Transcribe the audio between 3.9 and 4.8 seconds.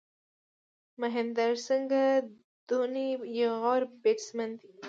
بېټسمېن دئ.